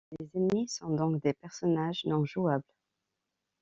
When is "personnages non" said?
1.33-2.25